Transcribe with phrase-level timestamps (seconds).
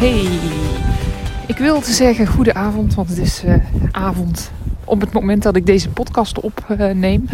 [0.00, 0.28] Hey,
[1.46, 3.54] ik wilde zeggen goede avond, want het is uh,
[3.90, 4.50] avond
[4.84, 7.28] op het moment dat ik deze podcast opneem.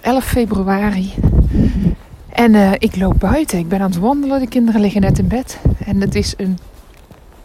[0.00, 1.12] 11 februari.
[2.28, 3.58] En uh, ik loop buiten.
[3.58, 4.40] Ik ben aan het wandelen.
[4.40, 5.58] De kinderen liggen net in bed.
[5.84, 6.58] En het is een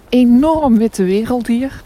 [0.10, 1.84] enorm witte wereld hier.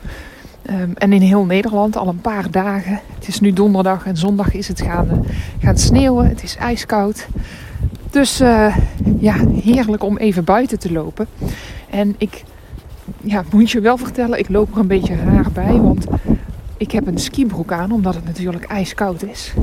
[0.69, 2.99] Um, en in heel Nederland al een paar dagen.
[3.15, 6.27] Het is nu donderdag en zondag is het gaan, uh, gaan sneeuwen.
[6.27, 7.27] Het is ijskoud.
[8.09, 8.77] Dus uh,
[9.19, 11.27] ja, heerlijk om even buiten te lopen.
[11.89, 12.43] En ik
[13.21, 15.79] ja, moet je wel vertellen, ik loop er een beetje raar bij.
[15.79, 16.05] Want
[16.77, 19.53] ik heb een skibroek aan, omdat het natuurlijk ijskoud is.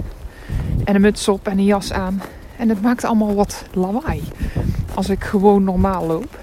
[0.85, 2.23] En een muts op en een jas aan.
[2.57, 4.23] En het maakt allemaal wat lawaai.
[4.95, 6.39] Als ik gewoon normaal loop.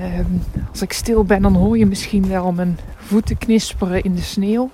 [0.00, 4.22] Um, als ik stil ben, dan hoor je misschien wel mijn voeten knisperen in de
[4.22, 4.70] sneeuw.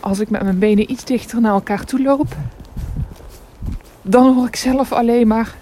[0.00, 2.36] Als ik met mijn benen iets dichter naar elkaar toe loop,
[4.02, 5.54] dan hoor ik zelf alleen maar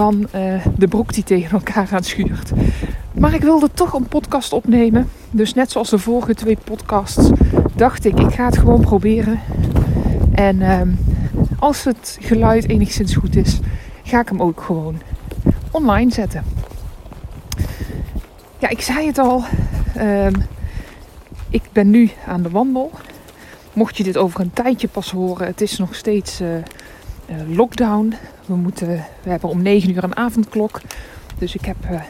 [0.00, 2.50] van uh, de broek die tegen elkaar aan schuurt.
[3.12, 5.08] Maar ik wilde toch een podcast opnemen.
[5.30, 7.30] Dus net zoals de vorige twee podcasts,
[7.74, 9.40] dacht ik, ik ga het gewoon proberen.
[10.34, 10.80] En uh,
[11.58, 13.58] als het geluid enigszins goed is,
[14.02, 15.00] ga ik hem ook gewoon
[15.70, 16.44] online zetten.
[18.58, 19.44] Ja, ik zei het al.
[19.96, 20.26] Uh,
[21.50, 22.90] ik ben nu aan de wandel.
[23.72, 26.48] Mocht je dit over een tijdje pas horen, het is nog steeds uh,
[27.48, 28.14] lockdown.
[28.50, 28.88] We, moeten,
[29.22, 30.80] we hebben om 9 uur een avondklok.
[31.38, 32.00] Dus ik heb uh,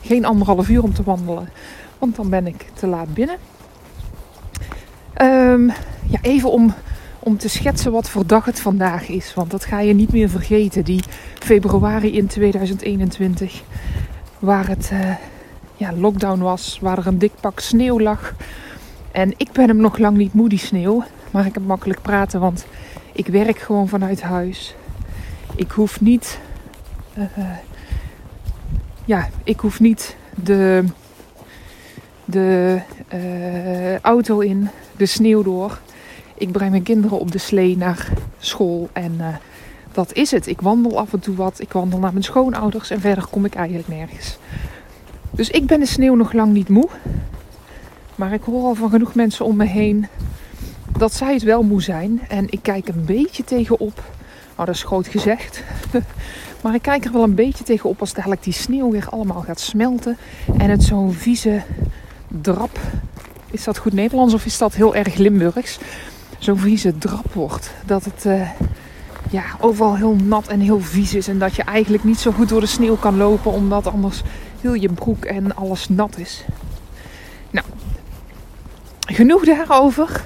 [0.00, 1.48] geen anderhalf uur om te wandelen.
[1.98, 3.36] Want dan ben ik te laat binnen.
[5.22, 5.66] Um,
[6.06, 6.74] ja, even om,
[7.18, 9.34] om te schetsen wat voor dag het vandaag is.
[9.34, 10.84] Want dat ga je niet meer vergeten.
[10.84, 11.02] Die
[11.34, 13.62] februari in 2021.
[14.38, 15.10] Waar het uh,
[15.76, 16.78] ja, lockdown was.
[16.80, 18.34] Waar er een dik pak sneeuw lag.
[19.12, 21.04] En ik ben hem nog lang niet moe, die sneeuw.
[21.30, 22.66] Maar ik heb makkelijk praten, want
[23.12, 24.74] ik werk gewoon vanuit huis.
[25.58, 26.38] Ik hoef niet.
[27.18, 27.24] Uh,
[29.04, 30.84] ja, ik hoef niet de,
[32.24, 32.80] de
[33.14, 35.78] uh, auto in, de sneeuw door.
[36.34, 38.08] Ik breng mijn kinderen op de slee naar
[38.38, 39.26] school en uh,
[39.92, 40.46] dat is het.
[40.46, 41.60] Ik wandel af en toe wat.
[41.60, 44.38] Ik wandel naar mijn schoonouders en verder kom ik eigenlijk nergens.
[45.30, 46.88] Dus ik ben de sneeuw nog lang niet moe.
[48.14, 50.06] Maar ik hoor al van genoeg mensen om me heen
[50.98, 52.20] dat zij het wel moe zijn.
[52.28, 54.16] En ik kijk een beetje tegenop
[54.58, 55.62] Oh, dat is groot gezegd.
[56.62, 59.60] maar ik kijk er wel een beetje tegenop als dadelijk die sneeuw weer allemaal gaat
[59.60, 60.16] smelten.
[60.58, 61.62] En het zo'n vieze
[62.28, 62.80] drap.
[63.50, 65.78] Is dat goed Nederlands of is dat heel erg Limburgs?
[66.38, 67.70] Zo'n vieze drap wordt.
[67.84, 68.50] Dat het uh,
[69.30, 71.28] ja, overal heel nat en heel vies is.
[71.28, 73.52] En dat je eigenlijk niet zo goed door de sneeuw kan lopen.
[73.52, 74.22] Omdat anders
[74.60, 76.44] heel je broek en alles nat is.
[77.50, 77.66] Nou,
[79.00, 80.24] genoeg daarover.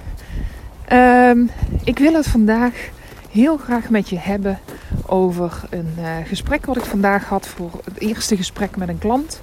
[0.92, 1.50] Um,
[1.84, 2.90] ik wil het vandaag
[3.32, 4.58] heel graag met je hebben
[5.06, 9.40] over een uh, gesprek wat ik vandaag had voor het eerste gesprek met een klant.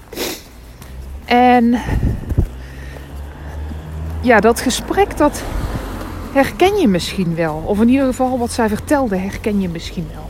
[1.25, 1.79] En
[4.21, 5.43] ja, dat gesprek dat
[6.33, 7.63] herken je misschien wel.
[7.65, 10.29] Of in ieder geval wat zij vertelde herken je misschien wel.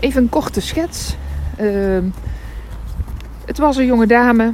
[0.00, 1.16] Even een korte schets.
[1.60, 1.98] Uh,
[3.44, 4.52] het was een jonge dame.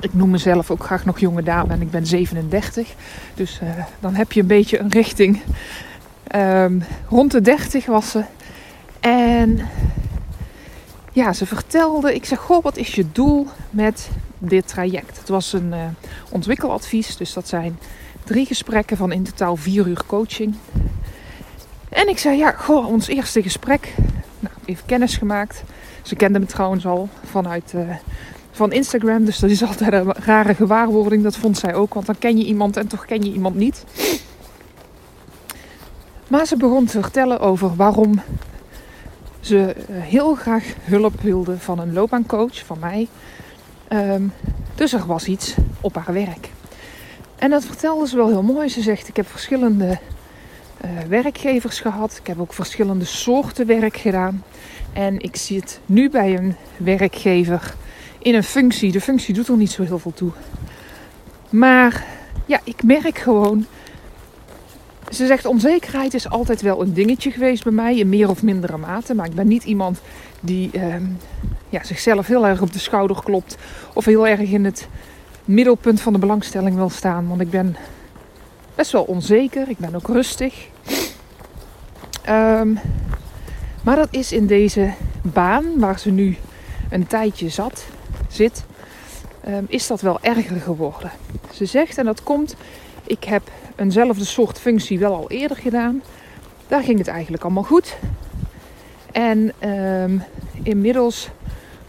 [0.00, 2.94] Ik noem mezelf ook graag nog jonge dame en ik ben 37.
[3.34, 3.68] Dus uh,
[4.00, 5.40] dan heb je een beetje een richting
[6.36, 8.24] Um, rond de 30 was ze.
[9.00, 9.68] En
[11.12, 15.18] ja, ze vertelde, ik zeg, goh, wat is je doel met dit traject?
[15.18, 15.84] Het was een uh,
[16.30, 17.78] ontwikkeladvies, dus dat zijn
[18.24, 20.54] drie gesprekken van in totaal vier uur coaching.
[21.88, 23.94] En ik zei, ja, goh, ons eerste gesprek.
[24.40, 25.62] Nou, even kennis gemaakt.
[26.02, 27.90] Ze kende me trouwens al vanuit uh,
[28.50, 31.22] van Instagram, dus dat is altijd een rare gewaarwording.
[31.22, 33.84] Dat vond zij ook, want dan ken je iemand en toch ken je iemand niet.
[36.32, 38.22] Maar ze begon te vertellen over waarom
[39.40, 43.08] ze eh, heel graag hulp wilde van een loopbaancoach, van mij.
[43.92, 44.32] Um,
[44.74, 46.50] dus er was iets op haar werk.
[47.38, 48.68] En dat vertelde ze wel heel mooi.
[48.68, 49.98] Ze zegt: Ik heb verschillende
[50.84, 52.16] uh, werkgevers gehad.
[52.20, 54.44] Ik heb ook verschillende soorten werk gedaan.
[54.92, 57.74] En ik zit nu bij een werkgever
[58.18, 58.92] in een functie.
[58.92, 60.30] De functie doet er niet zo heel veel toe.
[61.50, 62.04] Maar
[62.46, 63.66] ja, ik merk gewoon
[65.10, 68.76] ze zegt onzekerheid is altijd wel een dingetje geweest bij mij, in meer of mindere
[68.76, 69.14] mate.
[69.14, 70.00] Maar ik ben niet iemand
[70.40, 71.04] die ehm,
[71.68, 73.56] ja, zichzelf heel erg op de schouder klopt
[73.94, 74.88] of heel erg in het
[75.44, 77.28] middelpunt van de belangstelling wil staan.
[77.28, 77.76] Want ik ben
[78.74, 80.68] best wel onzeker, ik ben ook rustig.
[82.22, 82.74] Ehm,
[83.82, 86.36] maar dat is in deze baan waar ze nu
[86.90, 87.84] een tijdje zat,
[88.28, 88.64] zit,
[89.40, 91.10] ehm, is dat wel erger geworden.
[91.52, 92.56] Ze zegt, en dat komt,
[93.06, 93.42] ik heb
[93.76, 96.02] eenzelfde soort functie wel al eerder gedaan.
[96.68, 97.96] Daar ging het eigenlijk allemaal goed.
[99.12, 100.18] En ehm,
[100.62, 101.28] inmiddels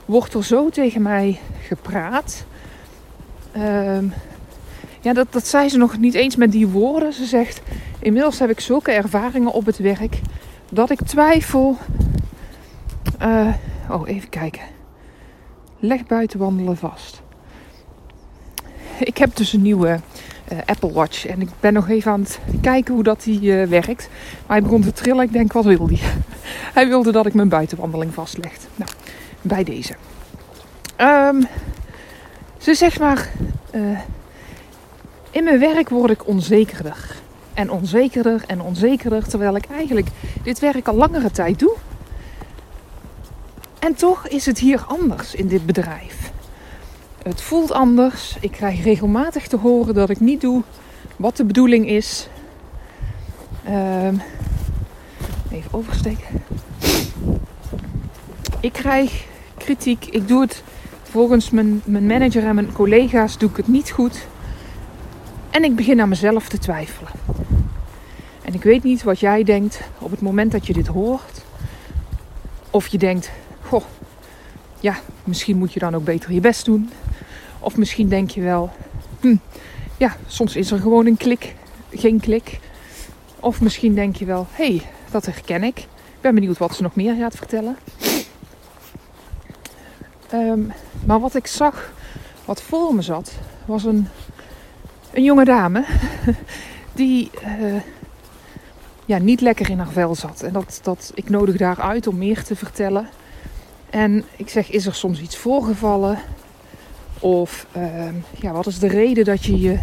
[0.05, 2.45] wordt er zo tegen mij gepraat.
[3.51, 4.05] Ehm,
[5.01, 7.13] ja, dat, dat zei ze nog niet eens met die woorden.
[7.13, 7.61] Ze zegt:
[7.99, 10.19] Inmiddels heb ik zulke ervaringen op het werk
[10.69, 11.77] dat ik twijfel.
[13.21, 13.53] Uh,
[13.89, 14.61] oh, even kijken.
[15.79, 17.21] Leg buiten wandelen vast.
[18.99, 19.99] Ik heb dus een nieuwe
[20.65, 21.25] Apple Watch.
[21.25, 24.09] En ik ben nog even aan het kijken hoe dat die uh, werkt.
[24.47, 25.23] Maar hij begon te trillen.
[25.23, 25.99] Ik denk, wat wil hij?
[26.73, 28.51] hij wilde dat ik mijn buitenwandeling vastleg.
[28.75, 28.91] Nou,
[29.41, 29.93] bij deze.
[30.97, 31.47] Um,
[32.57, 33.29] ze zegt maar,
[33.75, 33.99] uh,
[35.31, 37.15] in mijn werk word ik onzekerder.
[37.53, 39.27] En onzekerder en onzekerder.
[39.27, 40.07] Terwijl ik eigenlijk
[40.43, 41.75] dit werk al langere tijd doe.
[43.79, 46.22] En toch is het hier anders in dit bedrijf.
[47.23, 48.37] Het voelt anders.
[48.39, 50.63] Ik krijg regelmatig te horen dat ik niet doe
[51.15, 52.27] wat de bedoeling is.
[53.67, 54.21] Um,
[55.51, 56.43] even oversteken.
[58.59, 59.25] Ik krijg
[59.57, 60.05] kritiek.
[60.05, 60.63] Ik doe het
[61.03, 64.27] volgens mijn, mijn manager en mijn collega's doe ik het niet goed.
[65.49, 67.11] En ik begin aan mezelf te twijfelen.
[68.41, 71.43] En ik weet niet wat jij denkt op het moment dat je dit hoort.
[72.69, 73.31] Of je denkt,
[73.61, 73.83] goh,
[74.79, 76.89] ja, misschien moet je dan ook beter je best doen.
[77.63, 78.71] Of misschien denk je wel,
[79.19, 79.35] hm,
[79.97, 81.55] ja, soms is er gewoon een klik,
[81.89, 82.59] geen klik.
[83.39, 84.81] Of misschien denk je wel, hé, hey,
[85.11, 85.77] dat herken ik.
[85.77, 87.77] Ik ben benieuwd wat ze nog meer gaat vertellen.
[90.29, 90.59] Ehm,
[91.05, 91.93] maar wat ik zag,
[92.45, 93.33] wat voor me zat,
[93.65, 94.07] was een,
[95.13, 95.85] een jonge dame
[96.93, 97.81] die uh,
[99.05, 100.41] ja, niet lekker in haar vel zat.
[100.41, 103.09] En dat, dat, ik nodig haar uit om meer te vertellen.
[103.89, 106.19] En ik zeg, is er soms iets voorgevallen?
[107.23, 108.05] Of uh,
[108.39, 109.79] ja, wat is de reden dat je,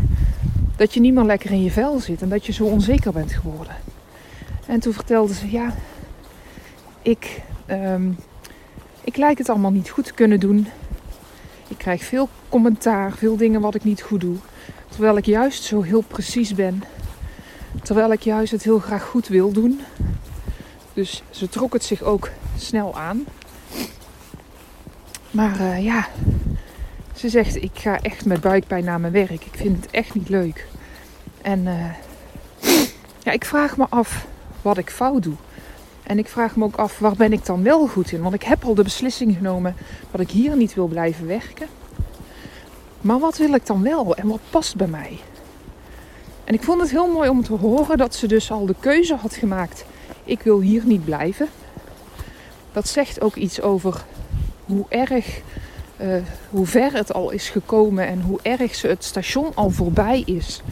[0.77, 3.33] dat je niet meer lekker in je vel zit en dat je zo onzeker bent
[3.33, 3.75] geworden?
[4.67, 5.75] En toen vertelde ze, ja,
[7.03, 8.17] ik, um,
[9.05, 10.67] ik lijk het allemaal niet goed te kunnen doen.
[11.69, 14.37] Ik krijg veel commentaar, veel dingen wat ik niet goed doe.
[14.89, 16.83] Terwijl ik juist zo heel precies ben.
[17.83, 19.81] Terwijl ik juist het heel graag goed wil doen.
[20.93, 23.25] Dus ze trok het zich ook snel aan.
[25.31, 26.09] Maar uh, ja,
[27.21, 29.31] ze zegt, ik ga echt met buikpijn naar mijn werk.
[29.45, 30.67] Ik vind het echt niet leuk.
[31.43, 31.85] En uh,
[33.23, 34.27] ja, ik vraag me af
[34.63, 35.35] wat ik fout doe.
[36.03, 38.23] En ik vraag me ook af, waar ben ik dan wel goed in?
[38.23, 39.77] Want ik heb al de beslissing genomen
[40.11, 41.67] dat ik hier niet wil blijven werken.
[43.01, 45.19] Maar wat wil ik dan wel en wat past bij mij?
[46.45, 49.15] En ik vond het heel mooi om te horen dat ze dus al de keuze
[49.15, 49.85] had gemaakt.
[50.25, 51.49] Ik wil hier niet blijven.
[52.73, 54.05] Dat zegt ook iets over
[54.65, 55.41] hoe erg
[56.03, 56.15] uh,
[56.51, 60.63] hoe ver het al is gekomen en hoe erg ze het station al voorbij is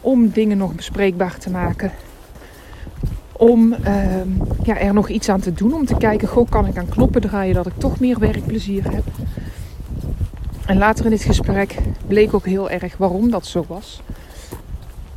[0.00, 1.92] om dingen nog bespreekbaar te maken.
[3.32, 4.04] Om uh,
[4.62, 7.20] ja, er nog iets aan te doen, om te kijken, goh, kan ik aan knoppen
[7.20, 9.04] draaien dat ik toch meer werkplezier heb.
[10.66, 11.76] En later in dit gesprek
[12.06, 14.02] bleek ook heel erg waarom dat zo was.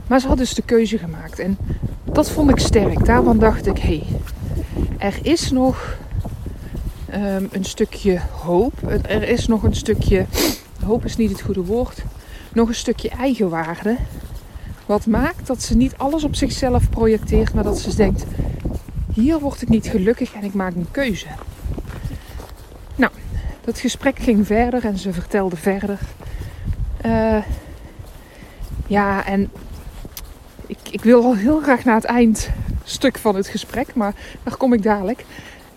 [0.07, 1.57] Maar ze had dus de keuze gemaakt en
[2.03, 3.05] dat vond ik sterk.
[3.05, 4.05] Daarvan dacht ik, hé, hey,
[4.97, 5.97] er is nog
[7.13, 8.73] um, een stukje hoop.
[9.07, 10.25] Er is nog een stukje,
[10.85, 12.03] hoop is niet het goede woord,
[12.53, 13.97] nog een stukje eigenwaarde.
[14.85, 18.25] Wat maakt dat ze niet alles op zichzelf projecteert, maar dat ze denkt:
[19.13, 21.27] hier word ik niet gelukkig en ik maak een keuze.
[22.95, 23.11] Nou,
[23.61, 25.99] dat gesprek ging verder en ze vertelde verder.
[27.05, 27.37] Uh,
[28.87, 29.51] ja, en
[30.67, 34.73] ik, ik wil al heel graag naar het eindstuk van het gesprek, maar daar kom
[34.73, 35.25] ik dadelijk.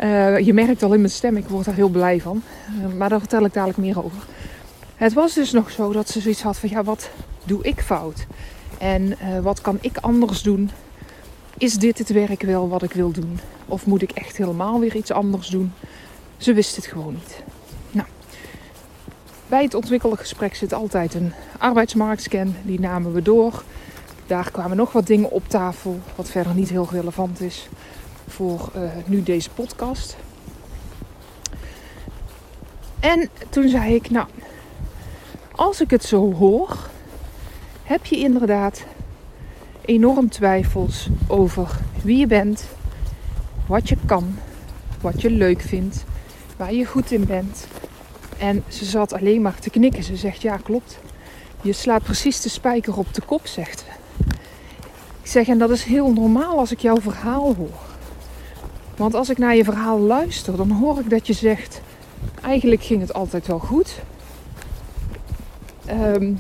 [0.02, 2.42] Uh, je merkt al in mijn stem, ik word er heel blij van.
[2.78, 4.22] Uh, maar daar vertel ik dadelijk meer over.
[4.94, 7.10] Het was dus nog zo dat ze zoiets had van, ja, wat
[7.44, 8.26] doe ik fout?
[8.78, 10.70] En uh, wat kan ik anders doen?
[11.56, 13.38] Is dit het werk wel wat ik wil doen?
[13.66, 15.72] Of moet ik echt helemaal weer iets anders doen?
[16.36, 17.42] Ze wist het gewoon niet.
[17.90, 18.06] Nou,
[19.48, 22.54] bij het ontwikkelde gesprek zit altijd een arbeidsmarktscan.
[22.62, 23.62] Die namen we door.
[24.26, 27.68] Daar kwamen nog wat dingen op tafel, wat verder niet heel relevant is
[28.28, 30.16] voor uh, nu deze podcast.
[33.00, 34.26] En toen zei ik, nou,
[35.54, 36.76] als ik het zo hoor,
[37.82, 38.84] heb je inderdaad
[39.84, 42.68] enorm twijfels over wie je bent,
[43.66, 44.38] wat je kan,
[45.00, 46.04] wat je leuk vindt,
[46.56, 47.66] waar je goed in bent.
[48.38, 50.02] En ze zat alleen maar te knikken.
[50.02, 50.98] Ze zegt: Ja, klopt.
[51.62, 53.84] Je slaat precies de spijker op de kop, zegt ze.
[55.22, 57.87] Ik zeg: En dat is heel normaal als ik jouw verhaal hoor.
[58.98, 61.80] Want als ik naar je verhaal luister, dan hoor ik dat je zegt:
[62.42, 63.94] Eigenlijk ging het altijd wel goed.
[65.84, 66.32] Ehm,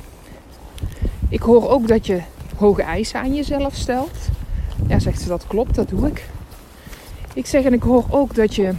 [1.28, 2.20] ik hoor ook dat je
[2.56, 4.16] hoge eisen aan jezelf stelt.
[4.86, 6.28] Ja, zegt ze, dat klopt, dat doe ik.
[7.34, 8.72] Ik zeg en ik hoor ook dat je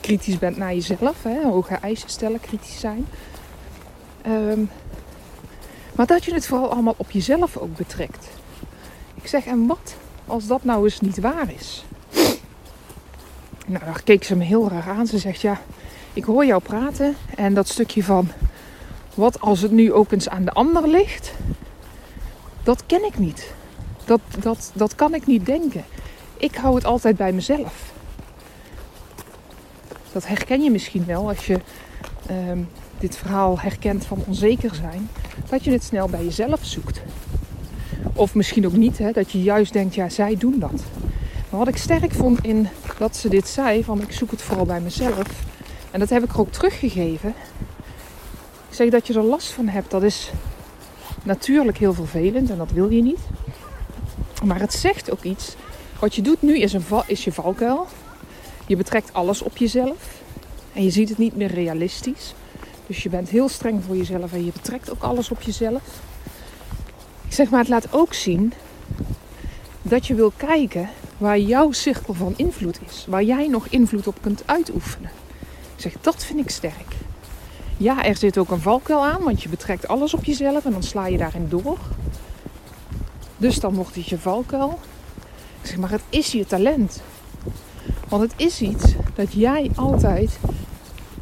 [0.00, 1.22] kritisch bent naar jezelf.
[1.22, 1.42] Hè?
[1.42, 3.06] Hoge eisen stellen, kritisch zijn.
[4.22, 4.60] Ehm,
[5.94, 8.28] maar dat je het vooral allemaal op jezelf ook betrekt.
[9.14, 9.94] Ik zeg, en wat
[10.26, 11.84] als dat nou eens niet waar is?
[13.66, 15.06] Nou, daar keek ze me heel raar aan.
[15.06, 15.60] Ze zegt, ja,
[16.12, 18.28] ik hoor jou praten en dat stukje van
[19.14, 21.32] wat als het nu ook eens aan de ander ligt,
[22.62, 23.52] dat ken ik niet.
[24.04, 25.84] Dat, dat, dat kan ik niet denken.
[26.36, 27.92] Ik hou het altijd bij mezelf.
[30.12, 31.60] Dat herken je misschien wel als je
[32.26, 32.58] ehm,
[32.98, 35.08] dit verhaal herkent van onzeker zijn.
[35.48, 37.02] Dat je het snel bij jezelf zoekt.
[38.14, 40.82] Of misschien ook niet, hè, dat je juist denkt, ja, zij doen dat.
[41.50, 42.68] Maar wat ik sterk vond in
[43.02, 45.44] dat ze dit zei, van ik zoek het vooral bij mezelf.
[45.90, 47.34] En dat heb ik er ook teruggegeven.
[48.68, 50.30] Ik zeg dat je er last van hebt, dat is
[51.22, 53.18] natuurlijk heel vervelend en dat wil je niet.
[54.44, 55.54] Maar het zegt ook iets.
[55.98, 57.86] Wat je doet nu is, een is je valkuil.
[58.66, 60.22] Je betrekt alles op jezelf.
[60.72, 62.34] En je ziet het niet meer realistisch.
[62.86, 65.82] Dus je bent heel streng voor jezelf en je betrekt ook alles op jezelf.
[67.26, 68.52] Ik zeg maar, het laat ook zien
[69.82, 70.88] dat je wil kijken
[71.22, 73.06] waar jouw cirkel van invloed is.
[73.08, 75.10] Waar jij nog invloed op kunt uitoefenen.
[75.76, 76.96] Ik zeg, dat vind ik sterk.
[77.76, 80.82] Ja, er zit ook een valkuil aan, want je betrekt alles op jezelf en dan
[80.82, 81.78] sla je daarin door.
[83.36, 84.78] Dus dan wordt het je valkuil.
[85.60, 87.02] Ik zeg maar, het is je talent.
[88.08, 90.38] Want het is iets dat jij altijd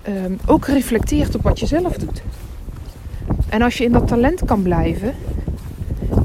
[0.09, 2.23] um, ook reflecteert op wat je zelf doet.
[3.49, 5.14] En als je in dat talent kan blijven,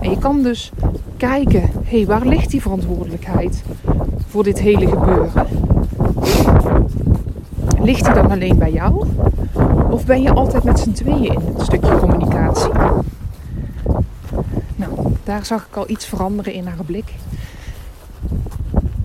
[0.01, 0.71] en je kan dus
[1.17, 3.63] kijken, hé, hey, waar ligt die verantwoordelijkheid
[4.27, 5.47] voor dit hele gebeuren?
[7.79, 9.07] Ligt die dan alleen bij jou?
[9.89, 12.71] Of ben je altijd met z'n tweeën in het stukje communicatie?
[14.75, 14.91] Nou,
[15.23, 17.13] daar zag ik al iets veranderen in haar blik.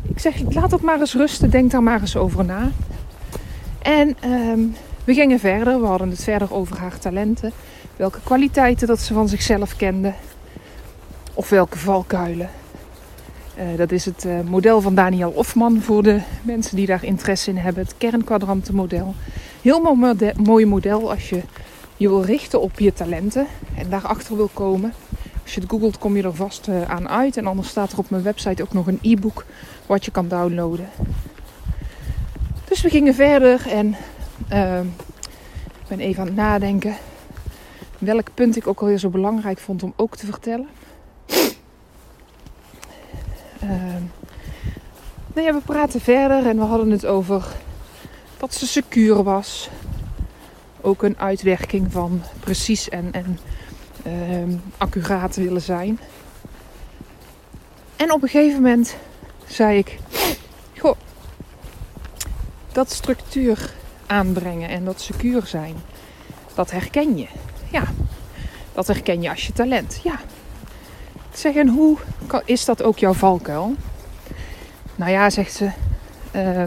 [0.02, 2.70] Ik zeg, laat het maar eens rusten, denk daar maar eens over na.
[3.82, 4.60] En ehm,
[5.04, 7.52] we gingen verder, we hadden het verder over haar talenten.
[7.96, 10.12] Welke kwaliteiten dat ze van zichzelf kende.
[11.34, 12.48] Of welke valkuilen.
[13.60, 17.50] Uh, dat is het uh, model van Daniel Ofman voor de mensen die daar interesse
[17.50, 17.82] in hebben.
[17.82, 19.14] Het kernkwadrantenmodel.
[19.62, 19.96] Heel
[20.36, 21.42] mooi model als je
[21.96, 24.92] je wil richten op je talenten en daarachter wil komen.
[25.42, 27.36] Als je het googelt kom je er vast uh, aan uit.
[27.36, 29.44] En anders staat er op mijn website ook nog een e-book
[29.86, 30.88] wat je kan downloaden.
[32.68, 33.88] Dus we gingen verder en
[35.80, 36.94] ik ben even aan het nadenken
[37.98, 40.68] welk punt ik ook alweer zo belangrijk vond om ook te vertellen.
[43.62, 43.70] Uh,
[45.34, 47.46] nou ja, we praten verder en we hadden het over
[48.36, 49.70] dat ze secuur was.
[50.80, 53.38] Ook een uitwerking van precies en, en
[54.06, 56.00] uh, accuraat willen zijn.
[57.96, 58.96] En op een gegeven moment
[59.46, 59.98] zei ik:
[60.78, 60.96] Goh,
[62.72, 63.74] dat structuur
[64.06, 65.74] aanbrengen en dat secuur zijn,
[66.54, 67.26] dat herken je.
[67.70, 67.84] Ja,
[68.72, 70.00] dat herken je als je talent.
[70.02, 70.20] Ja,
[71.32, 71.96] Zeg, en hoe
[72.44, 73.74] is dat ook jouw valkuil?
[74.96, 75.70] Nou ja, zegt ze.
[76.36, 76.62] Uh,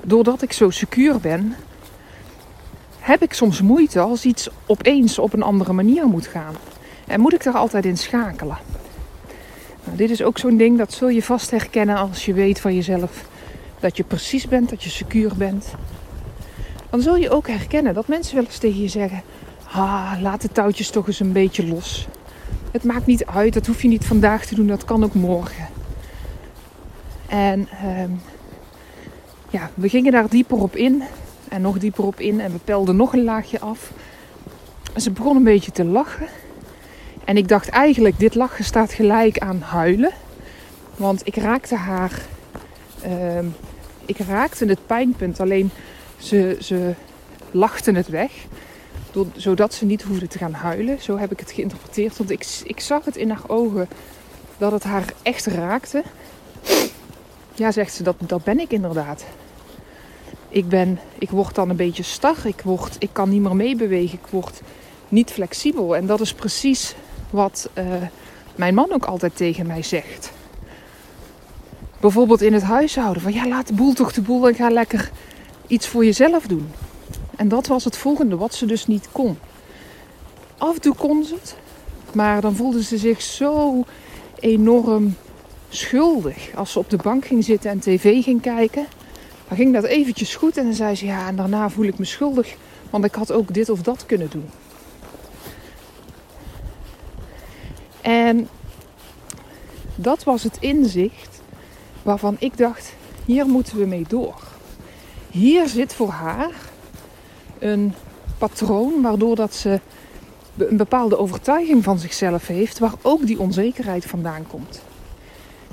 [0.00, 1.56] doordat ik zo secuur ben,
[2.98, 6.54] heb ik soms moeite als iets opeens op een andere manier moet gaan.
[7.06, 8.58] En moet ik daar altijd in schakelen.
[9.84, 12.74] Nou, dit is ook zo'n ding dat zul je vast herkennen als je weet van
[12.74, 13.28] jezelf
[13.80, 15.74] dat je precies bent, dat je secuur bent.
[16.90, 19.22] Dan zul je ook herkennen dat mensen wel eens tegen je zeggen:
[19.72, 22.08] ah, laat de touwtjes toch eens een beetje los.
[22.70, 25.68] Het maakt niet uit, dat hoef je niet vandaag te doen, dat kan ook morgen.
[27.28, 28.10] En ehm,
[29.50, 31.02] ja, we gingen daar dieper op in
[31.48, 33.92] en nog dieper op in en we pelden nog een laagje af.
[34.96, 36.26] Ze begon een beetje te lachen.
[37.24, 40.12] En ik dacht eigenlijk, dit lachen staat gelijk aan huilen.
[40.96, 42.12] Want ik raakte haar,
[43.06, 43.38] uh,
[44.04, 45.70] ik raakte het pijnpunt, alleen
[46.16, 46.94] ze, ze
[47.50, 48.32] lachten het weg
[49.36, 51.02] zodat ze niet hoefde te gaan huilen.
[51.02, 52.16] Zo heb ik het geïnterpreteerd.
[52.16, 53.88] Want ik, ik zag het in haar ogen
[54.58, 56.02] dat het haar echt raakte.
[57.54, 59.24] Ja, zegt ze, dat, dat ben ik inderdaad.
[60.48, 62.36] Ik, ben, ik word dan een beetje star.
[62.44, 64.18] Ik, word, ik kan niet meer meebewegen.
[64.18, 64.60] Ik word
[65.08, 65.96] niet flexibel.
[65.96, 66.94] En dat is precies
[67.30, 67.84] wat uh,
[68.54, 70.32] mijn man ook altijd tegen mij zegt.
[72.00, 73.22] Bijvoorbeeld in het huishouden.
[73.22, 75.10] Van ja, laat de boel toch de boel en ga lekker
[75.66, 76.70] iets voor jezelf doen.
[77.36, 79.38] En dat was het volgende, wat ze dus niet kon.
[80.58, 81.56] Af en toe kon ze het,
[82.12, 83.84] maar dan voelde ze zich zo
[84.38, 85.16] enorm
[85.68, 86.54] schuldig.
[86.54, 88.86] Als ze op de bank ging zitten en tv ging kijken,
[89.48, 90.56] dan ging dat eventjes goed.
[90.56, 92.56] En dan zei ze, ja, en daarna voel ik me schuldig,
[92.90, 94.50] want ik had ook dit of dat kunnen doen.
[98.00, 98.48] En
[99.94, 101.42] dat was het inzicht
[102.02, 102.94] waarvan ik dacht,
[103.24, 104.42] hier moeten we mee door.
[105.30, 106.50] Hier zit voor haar
[107.60, 107.94] een
[108.38, 109.80] patroon waardoor dat ze
[110.56, 114.82] een bepaalde overtuiging van zichzelf heeft, waar ook die onzekerheid vandaan komt.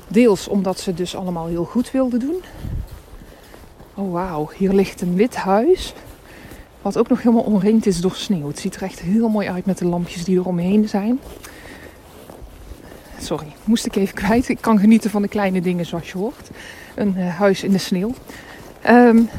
[0.07, 2.41] Deels omdat ze dus allemaal heel goed wilde doen.
[3.93, 5.93] Oh wauw, hier ligt een wit huis.
[6.81, 8.47] Wat ook nog helemaal omringd is door sneeuw.
[8.47, 11.19] Het ziet er echt heel mooi uit met de lampjes die er omheen zijn.
[13.19, 14.49] Sorry, moest ik even kwijt.
[14.49, 16.49] Ik kan genieten van de kleine dingen zoals je hoort.
[16.95, 18.13] Een uh, huis in de sneeuw.
[18.89, 19.29] Um,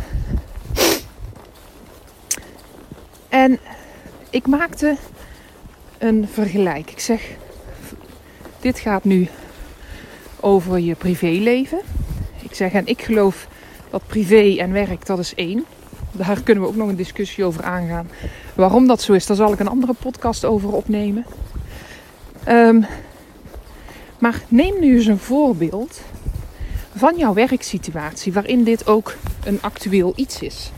[3.29, 3.59] en
[4.31, 4.97] ik maakte
[5.99, 6.91] een vergelijk.
[6.91, 7.37] Ik zeg,
[8.61, 9.29] dit gaat nu
[10.41, 11.81] over je privéleven.
[12.43, 13.49] Ik zeg, en ik geloof
[13.91, 15.65] dat privé en werk, dat is één.
[16.13, 18.09] Daar kunnen we ook nog een discussie over aangaan.
[18.55, 21.27] Waarom dat zo is, daar zal ik een andere podcast over opnemen.
[22.49, 22.87] Um,
[24.19, 26.01] maar neem nu eens een voorbeeld
[26.95, 30.71] van jouw werksituatie, waarin dit ook een actueel iets is.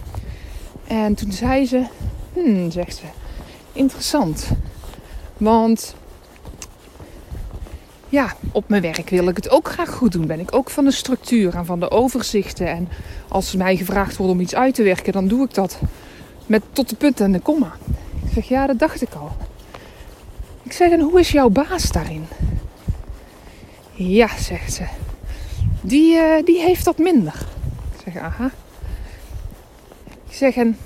[0.86, 1.84] En toen zei ze,
[2.44, 3.04] hmm, zegt ze,
[3.72, 4.48] interessant.
[5.36, 5.94] Want
[8.08, 10.26] ja, op mijn werk wil ik het ook graag goed doen.
[10.26, 12.66] Ben ik ook van de structuur en van de overzichten.
[12.66, 12.88] En
[13.28, 15.78] als mij gevraagd wordt om iets uit te werken, dan doe ik dat
[16.46, 17.72] met tot de punt en de komma.
[18.24, 19.30] Ik zeg, ja, dat dacht ik al.
[20.62, 22.24] Ik zeg, en hoe is jouw baas daarin?
[23.92, 24.84] Ja, zegt ze.
[25.80, 27.34] Die, uh, die heeft dat minder.
[27.96, 28.50] Ik zeg, aha.
[30.28, 30.76] Ik zeg, en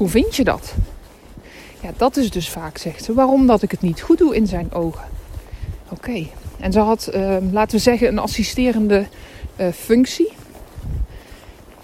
[0.00, 0.74] hoe vind je dat?
[1.82, 4.46] Ja, dat is dus vaak, zegt ze, waarom dat ik het niet goed doe in
[4.46, 5.04] zijn ogen.
[5.88, 6.26] Oké.
[6.58, 9.06] En ze had, uh, laten we zeggen, een assisterende
[9.56, 10.32] uh, functie.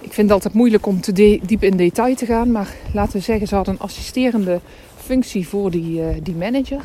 [0.01, 3.21] Ik vind het altijd moeilijk om te diep in detail te gaan, maar laten we
[3.25, 4.61] zeggen, ze had een assisterende
[4.97, 6.81] functie voor die, uh, die manager,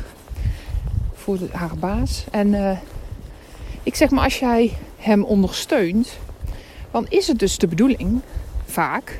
[1.14, 2.24] voor haar baas.
[2.30, 2.78] En
[3.82, 6.18] ik zeg maar, als jij hem ondersteunt,
[6.90, 8.20] dan is het dus de bedoeling,
[8.64, 9.18] vaak,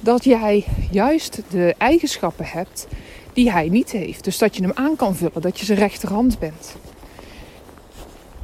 [0.00, 2.86] dat jij juist de eigenschappen hebt
[3.32, 4.24] die hij niet heeft.
[4.24, 6.76] Dus dat je hem aan kan vullen, dat je zijn rechterhand bent.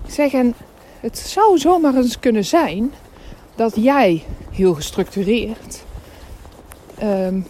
[0.07, 0.55] zeg, en
[1.01, 2.93] het zou zomaar eens kunnen zijn
[3.55, 5.85] dat jij heel gestructureerd
[7.03, 7.47] um,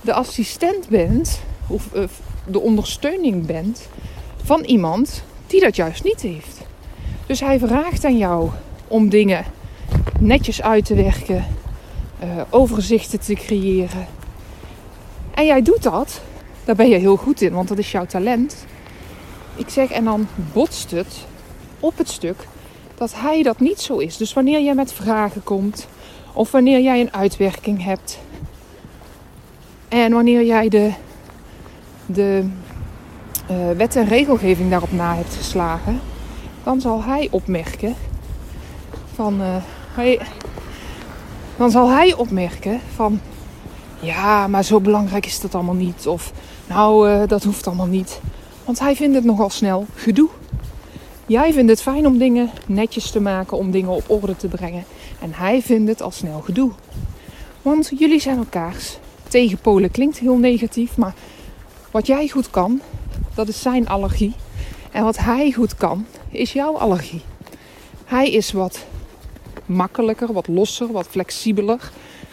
[0.00, 2.04] de assistent bent, of uh,
[2.46, 3.88] de ondersteuning bent
[4.44, 6.60] van iemand die dat juist niet heeft.
[7.26, 8.50] Dus hij vraagt aan jou
[8.88, 9.44] om dingen
[10.18, 11.46] netjes uit te werken,
[12.24, 14.06] uh, overzichten te creëren.
[15.34, 16.20] En jij doet dat,
[16.64, 18.66] daar ben je heel goed in, want dat is jouw talent.
[19.56, 21.26] Ik zeg, en dan botst het
[21.80, 22.46] op het stuk
[22.94, 24.16] dat hij dat niet zo is.
[24.16, 25.88] Dus wanneer jij met vragen komt,
[26.32, 28.18] of wanneer jij een uitwerking hebt,
[29.88, 30.92] en wanneer jij de,
[32.06, 32.48] de
[33.50, 36.00] uh, wet en regelgeving daarop na hebt geslagen,
[36.62, 37.94] dan zal hij opmerken
[39.14, 39.40] van.
[39.40, 39.56] Uh,
[39.94, 40.20] hij,
[41.60, 43.20] dan zal hij opmerken van.
[44.00, 46.06] Ja, maar zo belangrijk is dat allemaal niet.
[46.06, 46.32] Of
[46.66, 48.20] nou, uh, dat hoeft allemaal niet.
[48.64, 50.28] Want hij vindt het nogal snel gedoe.
[51.26, 54.84] Jij vindt het fijn om dingen netjes te maken, om dingen op orde te brengen.
[55.20, 56.70] En hij vindt het al snel gedoe.
[57.62, 59.90] Want jullie zijn elkaars tegenpolen.
[59.90, 61.14] Klinkt heel negatief, maar
[61.90, 62.80] wat jij goed kan,
[63.34, 64.34] dat is zijn allergie.
[64.92, 67.22] En wat hij goed kan, is jouw allergie.
[68.04, 68.84] Hij is wat
[69.70, 71.90] makkelijker, wat losser, wat flexibeler,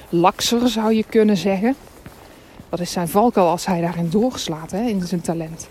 [0.10, 1.76] lakser zou je kunnen zeggen.
[2.69, 5.67] Dat is zijn valkuil als hij daarin doorslaat, hè, in zijn talent.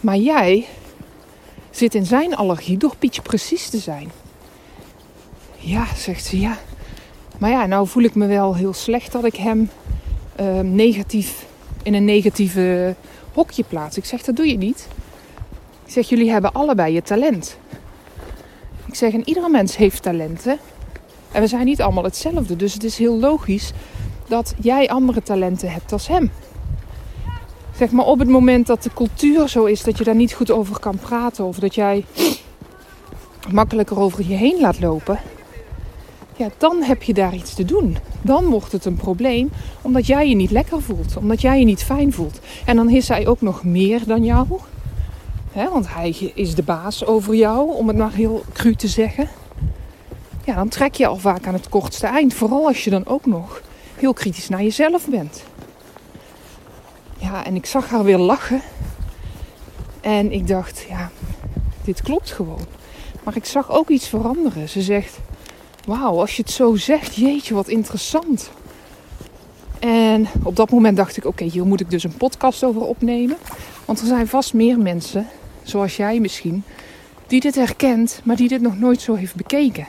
[0.00, 0.66] Maar jij
[1.70, 4.10] zit in zijn allergie door Pietje precies te zijn.
[5.56, 6.58] Ja, zegt ze, ja.
[7.38, 9.70] Maar ja, nou voel ik me wel heel slecht dat ik hem
[10.40, 11.46] uh, negatief
[11.82, 12.94] in een negatieve
[13.32, 13.96] hokje plaats.
[13.96, 14.88] Ik zeg, dat doe je niet.
[15.84, 17.58] Ik zeg, jullie hebben allebei je talent.
[18.86, 20.58] Ik zeg, en iedere mens heeft talenten.
[21.34, 22.56] En we zijn niet allemaal hetzelfde.
[22.56, 23.72] Dus het is heel logisch
[24.26, 26.30] dat jij andere talenten hebt als hem.
[27.76, 30.50] Zeg maar op het moment dat de cultuur zo is dat je daar niet goed
[30.50, 31.44] over kan praten.
[31.44, 32.04] Of dat jij
[33.52, 35.20] makkelijker over je heen laat lopen.
[36.36, 37.96] Ja, dan heb je daar iets te doen.
[38.22, 39.50] Dan wordt het een probleem
[39.82, 41.16] omdat jij je niet lekker voelt.
[41.16, 42.40] Omdat jij je niet fijn voelt.
[42.64, 44.46] En dan is hij ook nog meer dan jou
[45.54, 49.28] hè, want hij is de baas over jou, om het maar heel cru te zeggen.
[50.44, 52.34] Ja, dan trek je al vaak aan het kortste eind.
[52.34, 53.62] Vooral als je dan ook nog
[53.96, 55.42] heel kritisch naar jezelf bent.
[57.18, 58.62] Ja, en ik zag haar weer lachen.
[60.00, 61.10] En ik dacht, ja,
[61.84, 62.66] dit klopt gewoon.
[63.22, 64.68] Maar ik zag ook iets veranderen.
[64.68, 65.18] Ze zegt,
[65.86, 68.50] wauw, als je het zo zegt, jeetje, wat interessant.
[69.78, 73.36] En op dat moment dacht ik, oké, hier moet ik dus een podcast over opnemen.
[73.84, 75.26] Want er zijn vast meer mensen,
[75.62, 76.64] zoals jij misschien,
[77.26, 79.86] die dit herkent, maar die dit nog nooit zo heeft bekeken.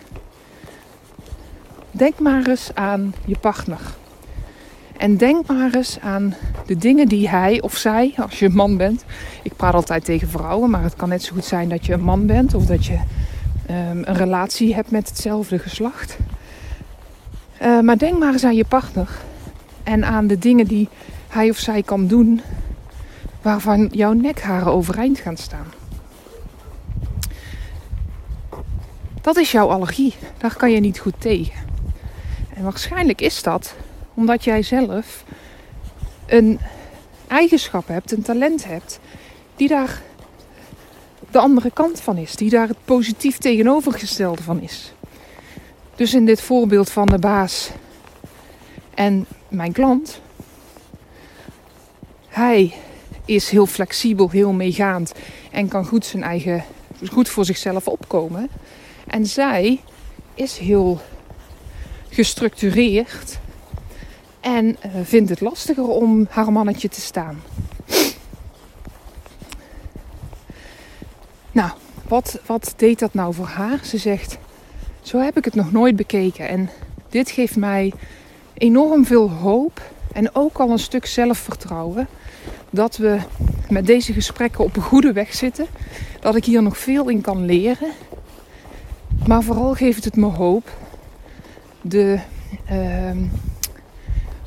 [1.97, 3.79] Denk maar eens aan je partner.
[4.97, 8.77] En denk maar eens aan de dingen die hij of zij, als je een man
[8.77, 9.05] bent.
[9.43, 12.03] Ik praat altijd tegen vrouwen, maar het kan net zo goed zijn dat je een
[12.03, 16.17] man bent of dat je um, een relatie hebt met hetzelfde geslacht.
[17.61, 19.09] Uh, maar denk maar eens aan je partner
[19.83, 20.89] en aan de dingen die
[21.27, 22.41] hij of zij kan doen
[23.41, 25.67] waarvan jouw nekharen overeind gaan staan.
[29.21, 30.13] Dat is jouw allergie.
[30.37, 31.64] Daar kan je niet goed tegen.
[32.55, 33.75] En waarschijnlijk is dat
[34.13, 35.23] omdat jij zelf
[36.25, 36.59] een
[37.27, 38.99] eigenschap hebt, een talent hebt,
[39.55, 40.01] die daar
[41.31, 44.93] de andere kant van is, die daar het positief tegenovergestelde van is.
[45.95, 47.69] Dus in dit voorbeeld van de baas
[48.93, 50.21] en mijn klant,
[52.27, 52.73] hij
[53.25, 55.13] is heel flexibel, heel meegaand
[55.51, 56.63] en kan goed zijn eigen,
[57.11, 58.49] goed voor zichzelf opkomen.
[59.07, 59.81] En zij
[60.33, 61.01] is heel
[62.15, 63.39] gestructureerd
[64.39, 67.41] en uh, vindt het lastiger om haar mannetje te staan.
[71.51, 71.71] Nou,
[72.07, 73.79] wat, wat deed dat nou voor haar?
[73.85, 74.37] Ze zegt:
[75.01, 76.47] Zo heb ik het nog nooit bekeken.
[76.47, 76.69] En
[77.09, 77.93] dit geeft mij
[78.53, 79.81] enorm veel hoop
[80.13, 82.07] en ook al een stuk zelfvertrouwen
[82.69, 83.19] dat we
[83.69, 85.67] met deze gesprekken op een goede weg zitten.
[86.19, 87.91] Dat ik hier nog veel in kan leren.
[89.27, 90.69] Maar vooral geeft het me hoop.
[91.87, 92.19] De,
[92.71, 93.11] uh,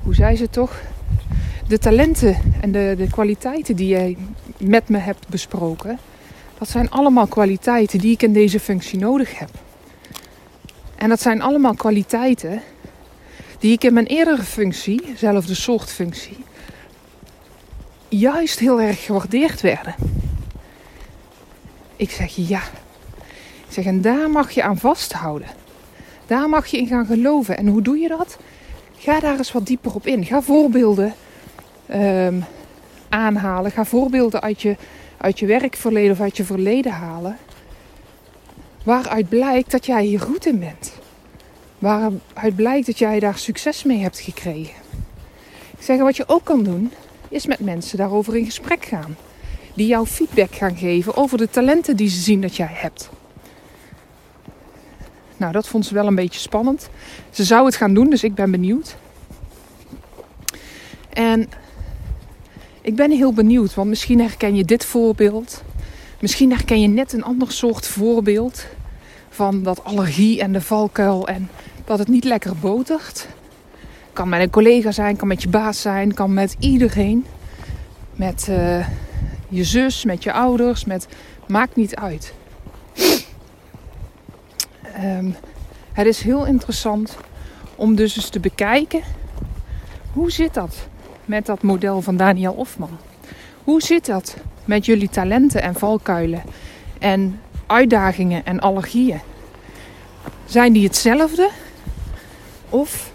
[0.02, 0.80] hoe zei ze toch?
[1.66, 4.16] De talenten en de, de kwaliteiten die jij
[4.56, 5.98] met me hebt besproken.
[6.58, 9.50] Dat zijn allemaal kwaliteiten die ik in deze functie nodig heb.
[10.96, 12.62] En dat zijn allemaal kwaliteiten
[13.58, 16.44] die ik in mijn eerdere functie, dezelfde soort functie,
[18.08, 19.94] juist heel erg gewaardeerd werden.
[21.96, 22.62] Ik zeg ja.
[23.66, 25.57] Ik zeg, en daar mag je aan vasthouden.
[26.28, 27.56] Daar mag je in gaan geloven.
[27.56, 28.38] En hoe doe je dat?
[28.96, 30.24] Ga daar eens wat dieper op in.
[30.24, 31.14] Ga voorbeelden
[31.94, 32.44] um,
[33.08, 33.70] aanhalen.
[33.70, 34.76] Ga voorbeelden uit je,
[35.16, 37.36] uit je werkverleden of uit je verleden halen.
[38.82, 40.92] Waaruit blijkt dat jij hier goed in bent.
[41.78, 44.74] Waaruit blijkt dat jij daar succes mee hebt gekregen.
[45.78, 46.92] Ik zeg, wat je ook kan doen,
[47.28, 49.16] is met mensen daarover in gesprek gaan.
[49.74, 53.10] Die jou feedback gaan geven over de talenten die ze zien dat jij hebt.
[55.38, 56.88] Nou, dat vond ze wel een beetje spannend.
[57.30, 58.96] Ze zou het gaan doen, dus ik ben benieuwd.
[61.08, 61.48] En
[62.80, 65.62] ik ben heel benieuwd, want misschien herken je dit voorbeeld.
[66.20, 68.66] Misschien herken je net een ander soort voorbeeld
[69.28, 71.50] van dat allergie en de valkuil en
[71.84, 73.28] dat het niet lekker botert.
[74.12, 77.26] Kan met een collega zijn, kan met je baas zijn, kan met iedereen.
[78.14, 78.86] Met uh,
[79.48, 81.08] je zus, met je ouders, met
[81.46, 82.32] maakt niet uit.
[84.98, 85.36] Um,
[85.92, 87.16] het is heel interessant
[87.76, 89.02] om dus eens te bekijken
[90.12, 90.88] hoe zit dat
[91.24, 92.98] met dat model van Daniel Hofman?
[93.64, 96.42] Hoe zit dat met jullie talenten en valkuilen
[96.98, 99.20] en uitdagingen en allergieën?
[100.44, 101.50] Zijn die hetzelfde?
[102.68, 103.12] Of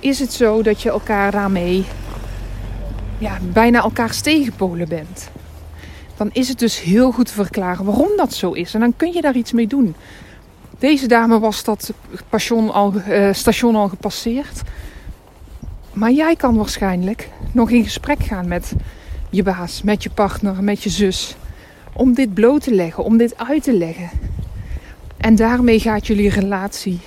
[0.00, 1.84] is het zo dat je elkaar daarmee
[3.18, 5.30] ja, bijna elkaars tegenpolen bent?
[6.16, 8.74] Dan is het dus heel goed te verklaren waarom dat zo is.
[8.74, 9.94] En dan kun je daar iets mee doen.
[10.80, 11.92] Deze dame was dat
[12.26, 14.62] station al, uh, station al gepasseerd.
[15.92, 18.72] Maar jij kan waarschijnlijk nog in gesprek gaan met
[19.30, 21.36] je baas, met je partner, met je zus.
[21.92, 24.10] Om dit bloot te leggen, om dit uit te leggen.
[25.16, 27.00] En daarmee gaat jullie relatie.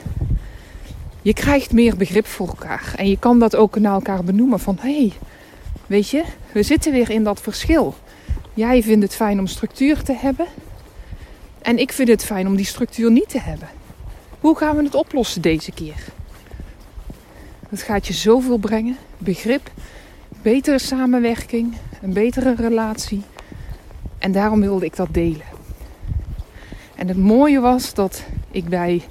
[1.21, 2.93] Je krijgt meer begrip voor elkaar.
[2.97, 5.13] En je kan dat ook naar elkaar benoemen van hé, hey,
[5.88, 7.95] weet je, we zitten weer in dat verschil.
[8.53, 10.45] Jij vindt het fijn om structuur te hebben.
[11.63, 13.67] En ik vind het fijn om die structuur niet te hebben.
[14.39, 16.06] Hoe gaan we het oplossen deze keer?
[17.69, 18.97] Het gaat je zoveel brengen.
[19.17, 19.71] Begrip,
[20.41, 23.21] betere samenwerking, een betere relatie.
[24.17, 25.45] En daarom wilde ik dat delen.
[26.95, 29.02] En het mooie was dat ik bij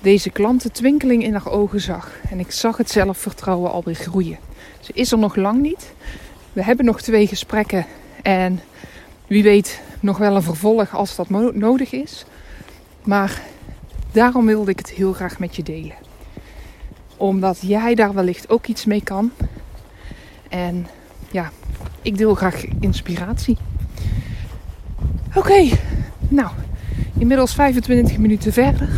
[0.00, 2.10] deze klanten twinkeling in haar ogen zag.
[2.30, 4.38] En ik zag het zelfvertrouwen alweer groeien.
[4.80, 5.92] Ze is er nog lang niet.
[6.52, 7.86] We hebben nog twee gesprekken.
[8.22, 8.60] En
[9.26, 12.24] wie weet nog wel een vervolg als dat nodig is.
[13.04, 13.40] Maar
[14.12, 15.94] daarom wilde ik het heel graag met je delen.
[17.16, 19.30] Omdat jij daar wellicht ook iets mee kan.
[20.48, 20.86] En
[21.30, 21.50] ja,
[22.02, 23.56] ik deel graag inspiratie.
[25.34, 25.68] Oké,
[26.28, 26.50] nou,
[27.18, 28.88] inmiddels 25 minuten verder.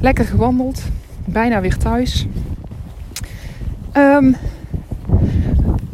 [0.00, 0.82] Lekker gewandeld.
[1.24, 2.26] Bijna weer thuis.
[3.92, 4.36] Um,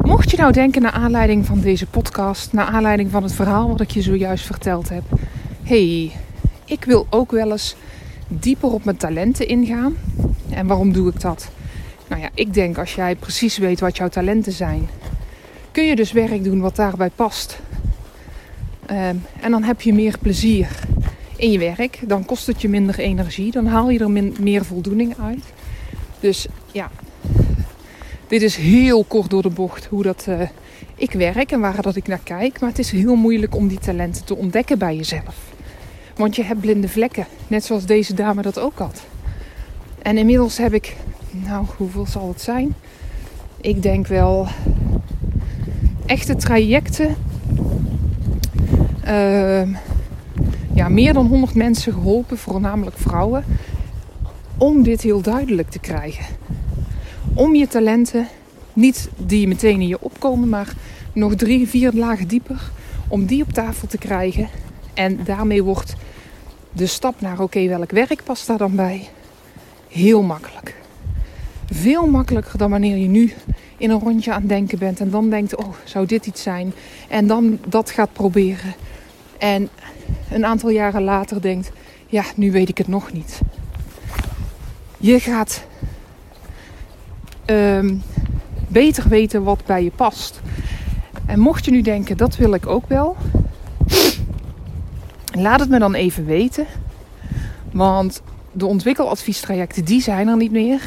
[0.05, 3.81] mocht je nou denken naar aanleiding van deze podcast, naar aanleiding van het verhaal wat
[3.81, 5.03] ik je zojuist verteld heb.
[5.63, 6.11] hey,
[6.65, 7.75] ik wil ook wel eens
[8.27, 9.95] dieper op mijn talenten ingaan.
[10.49, 11.49] En waarom doe ik dat?
[12.07, 14.89] Nou ja, ik denk als jij precies weet wat jouw talenten zijn,
[15.71, 17.59] kun je dus werk doen wat daarbij past.
[18.91, 20.67] Um, en dan heb je meer plezier
[21.35, 21.99] in je werk.
[22.07, 23.51] Dan kost het je minder energie.
[23.51, 25.43] Dan haal je er meer voldoening uit.
[26.19, 26.91] Dus ja,
[28.39, 30.41] dit is heel kort door de bocht hoe dat uh,
[30.95, 32.59] ik werk en waar dat ik naar kijk.
[32.59, 35.35] Maar het is heel moeilijk om die talenten te ontdekken bij jezelf.
[36.15, 39.03] Want je hebt blinde vlekken, net zoals deze dame dat ook had.
[40.01, 40.95] En inmiddels heb ik,
[41.31, 42.75] nou hoeveel zal het zijn?
[43.61, 44.47] Ik denk wel
[46.05, 47.15] echte trajecten.
[49.07, 49.75] Uh,
[50.73, 53.43] ja, meer dan 100 mensen geholpen, voornamelijk vrouwen,
[54.57, 56.25] om dit heel duidelijk te krijgen.
[57.33, 58.27] Om je talenten,
[58.73, 60.73] niet die meteen in je opkomen, maar
[61.13, 62.71] nog drie, vier lagen dieper,
[63.07, 64.49] om die op tafel te krijgen.
[64.93, 65.95] En daarmee wordt
[66.71, 69.09] de stap naar oké, welk werk past daar dan bij?
[69.87, 70.75] Heel makkelijk.
[71.65, 73.33] Veel makkelijker dan wanneer je nu
[73.77, 76.73] in een rondje aan het denken bent en dan denkt, oh, zou dit iets zijn?
[77.07, 78.73] En dan dat gaat proberen.
[79.37, 79.69] En
[80.31, 81.71] een aantal jaren later denkt:
[82.07, 83.39] ja, nu weet ik het nog niet.
[84.97, 85.65] Je gaat
[87.45, 88.01] um,
[88.67, 90.41] beter weten wat bij je past.
[91.25, 93.15] En mocht je nu denken: dat wil ik ook wel,
[95.31, 96.65] laat het me dan even weten.
[97.71, 100.81] Want de ontwikkeladviestrajecten die zijn er niet meer.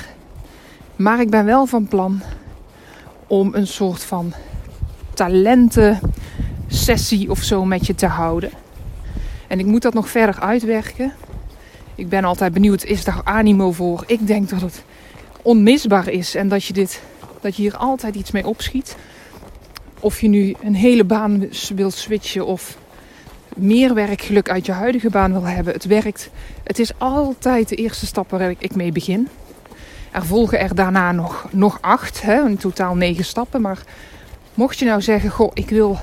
[0.97, 2.23] Maar ik ben wel van plan
[3.27, 4.33] om een soort van
[5.15, 6.01] talenten
[6.67, 8.51] sessie of zo met je te houden.
[9.47, 11.13] En ik moet dat nog verder uitwerken.
[11.95, 14.05] Ik ben altijd benieuwd, is daar animo voor?
[14.07, 14.85] Ik denk dat het
[15.49, 17.03] onmisbaar is en dat je, dit,
[17.41, 18.97] dat je hier altijd iets mee opschiet.
[20.01, 22.79] Of je nu een hele baan wilt switchen of
[23.57, 25.73] meer werkgeluk uit je huidige baan wil hebben.
[25.73, 26.31] Het werkt.
[26.65, 29.29] Het is altijd de eerste stap waar ik mee begin.
[30.13, 33.61] Er volgen er daarna nog, nog acht, hè, in totaal negen stappen.
[33.61, 33.79] Maar
[34.55, 35.99] mocht je nou zeggen, goh, ik wil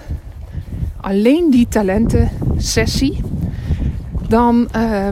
[1.02, 3.22] alleen die talenten sessie,
[4.28, 5.08] dan uh,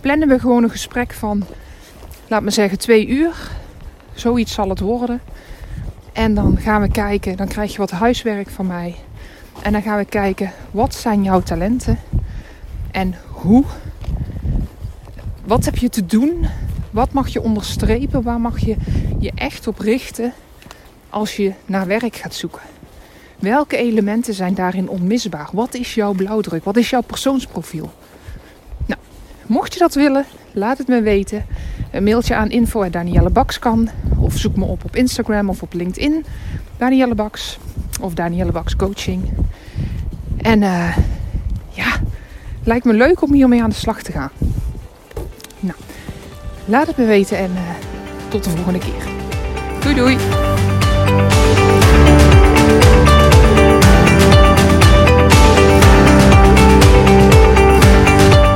[0.00, 1.44] plannen we gewoon een gesprek van,
[2.28, 3.62] laat me zeggen, twee uur.
[4.14, 5.20] Zoiets zal het worden.
[6.12, 8.94] En dan gaan we kijken, dan krijg je wat huiswerk van mij.
[9.62, 11.98] En dan gaan we kijken, wat zijn jouw talenten?
[12.90, 13.64] En hoe?
[15.44, 16.46] Wat heb je te doen?
[16.90, 18.22] Wat mag je onderstrepen?
[18.22, 18.76] Waar mag je
[19.18, 20.32] je echt op richten
[21.10, 22.62] als je naar werk gaat zoeken?
[23.38, 25.48] Welke elementen zijn daarin onmisbaar?
[25.52, 26.64] Wat is jouw blauwdruk?
[26.64, 27.90] Wat is jouw persoonsprofiel?
[28.86, 29.00] Nou,
[29.46, 31.46] mocht je dat willen, laat het me weten.
[31.94, 33.88] Een mailtje aan info Danielle Baks kan.
[34.18, 36.24] Of zoek me op op Instagram of op LinkedIn.
[36.76, 37.58] Danielle Baks.
[38.00, 39.30] Of Danielle Baks Coaching.
[40.36, 40.96] En uh,
[41.68, 42.00] ja,
[42.64, 44.30] lijkt me leuk om hiermee aan de slag te gaan.
[45.60, 45.76] Nou,
[46.64, 47.60] laat het me weten en uh,
[48.28, 49.04] tot de volgende keer.
[49.80, 50.16] Doei doei!